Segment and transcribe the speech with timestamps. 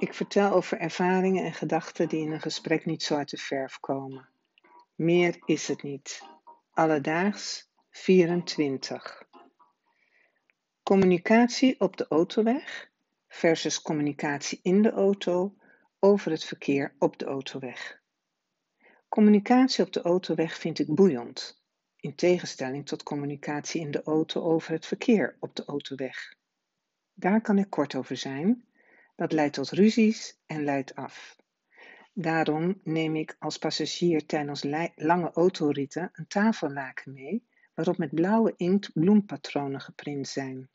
[0.00, 3.80] Ik vertel over ervaringen en gedachten die in een gesprek niet zo uit de verf
[3.80, 4.28] komen.
[4.94, 6.22] Meer is het niet.
[6.70, 9.22] Alledaags 24.
[10.82, 12.90] Communicatie op de autoweg
[13.28, 15.54] versus communicatie in de auto
[15.98, 18.00] over het verkeer op de autoweg.
[19.08, 21.62] Communicatie op de autoweg vind ik boeiend,
[21.96, 26.34] in tegenstelling tot communicatie in de auto over het verkeer op de autoweg.
[27.14, 28.64] Daar kan ik kort over zijn.
[29.20, 31.36] Dat leidt tot ruzies en leidt af.
[32.12, 34.62] Daarom neem ik als passagier tijdens
[34.94, 40.68] lange autoritten een tafellaken mee waarop met blauwe inkt bloempatronen geprint zijn.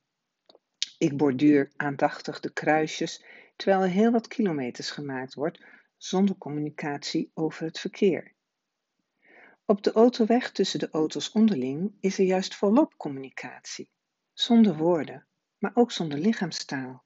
[0.98, 5.66] Ik borduur aandachtig de kruisjes terwijl er heel wat kilometers gemaakt wordt
[5.98, 8.34] zonder communicatie over het verkeer.
[9.66, 13.90] Op de autoweg tussen de auto's onderling is er juist volop communicatie,
[14.34, 15.28] zonder woorden,
[15.58, 17.05] maar ook zonder lichaamstaal.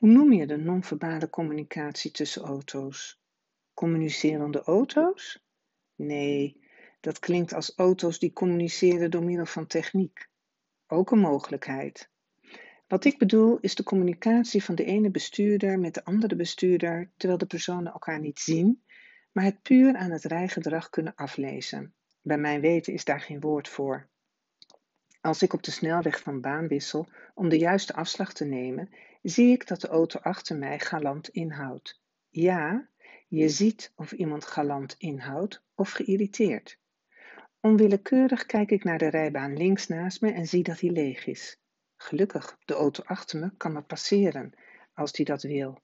[0.00, 3.20] Hoe noem je de non-verbale communicatie tussen auto's?
[3.74, 5.44] Communicerende auto's?
[5.94, 6.60] Nee,
[7.00, 10.28] dat klinkt als auto's die communiceren door middel van techniek.
[10.86, 12.10] Ook een mogelijkheid.
[12.86, 17.38] Wat ik bedoel is de communicatie van de ene bestuurder met de andere bestuurder, terwijl
[17.38, 18.82] de personen elkaar niet zien,
[19.32, 21.94] maar het puur aan het rijgedrag kunnen aflezen.
[22.20, 24.08] Bij mijn weten is daar geen woord voor.
[25.20, 28.88] Als ik op de snelweg van baan wissel om de juiste afslag te nemen,
[29.22, 32.00] zie ik dat de auto achter mij galant inhoudt.
[32.28, 32.88] Ja,
[33.28, 36.78] je ziet of iemand galant inhoudt of geïrriteerd.
[37.60, 41.60] Onwillekeurig kijk ik naar de rijbaan links naast me en zie dat hij leeg is.
[41.96, 44.52] Gelukkig, de auto achter me kan me passeren,
[44.94, 45.82] als hij dat wil.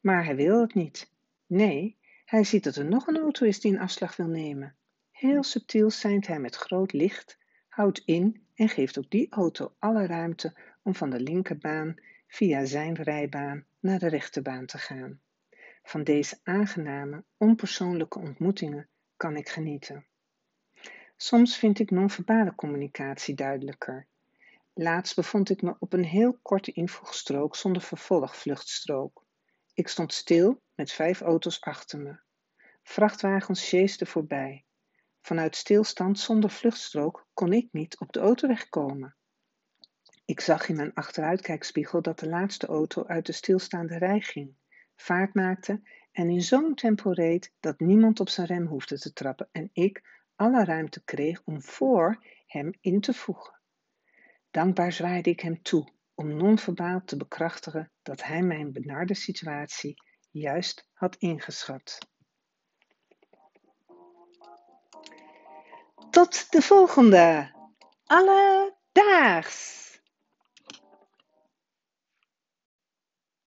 [0.00, 1.12] Maar hij wil het niet.
[1.46, 4.76] Nee, hij ziet dat er nog een auto is die een afslag wil nemen.
[5.10, 10.06] Heel subtiel seint hij met groot licht, houdt in en geeft ook die auto alle
[10.06, 11.94] ruimte om van de linkerbaan
[12.30, 15.20] via zijn rijbaan naar de rechterbaan te gaan.
[15.82, 20.06] Van deze aangename, onpersoonlijke ontmoetingen kan ik genieten.
[21.16, 24.06] Soms vind ik non-verbale communicatie duidelijker.
[24.74, 29.24] Laatst bevond ik me op een heel korte invoegstrook zonder vervolgvluchtstrook.
[29.74, 32.20] Ik stond stil met vijf auto's achter me.
[32.82, 34.64] Vrachtwagens sjeesden voorbij.
[35.20, 39.16] Vanuit stilstand zonder vluchtstrook kon ik niet op de autoweg komen.
[40.30, 44.54] Ik zag in mijn achteruitkijkspiegel dat de laatste auto uit de stilstaande rij ging,
[44.96, 45.80] vaart maakte
[46.12, 50.02] en in zo'n tempo reed dat niemand op zijn rem hoefde te trappen en ik
[50.36, 53.60] alle ruimte kreeg om voor hem in te voegen.
[54.50, 60.88] Dankbaar zwaaide ik hem toe om non-verbaal te bekrachtigen dat hij mijn benarde situatie juist
[60.92, 61.98] had ingeschat.
[66.10, 67.50] Tot de volgende!
[68.04, 69.79] Alledaags!